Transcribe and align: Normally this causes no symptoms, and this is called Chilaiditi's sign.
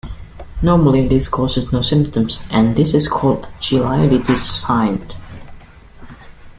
Normally 0.63 1.07
this 1.07 1.27
causes 1.27 1.71
no 1.71 1.83
symptoms, 1.83 2.41
and 2.49 2.75
this 2.75 2.95
is 2.95 3.07
called 3.07 3.47
Chilaiditi's 3.59 4.41
sign. 4.43 4.99